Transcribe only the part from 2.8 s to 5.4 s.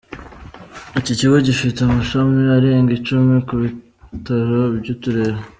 icumi ku bitaro by’uturere.